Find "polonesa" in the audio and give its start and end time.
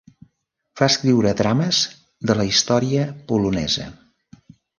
3.29-3.87